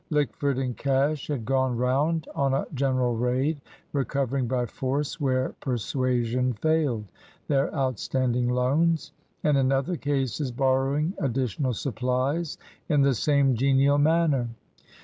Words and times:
Lickford 0.09 0.57
and 0.57 0.75
Cash 0.75 1.27
had 1.27 1.45
gone 1.45 1.77
round 1.77 2.27
on 2.33 2.55
a 2.55 2.65
general 2.73 3.15
raid; 3.15 3.61
recovering 3.93 4.47
by 4.47 4.65
force, 4.65 5.21
where 5.21 5.49
persuasion 5.59 6.53
failed, 6.53 7.05
their 7.47 7.71
outstanding 7.75 8.49
loans, 8.49 9.11
and 9.43 9.59
in 9.59 9.71
other 9.71 9.97
cases 9.97 10.51
borrowing 10.51 11.13
additional 11.19 11.75
supplies 11.75 12.57
in 12.89 13.03
the 13.03 13.13
same 13.13 13.53
genial 13.53 13.99
manner. 13.99 14.49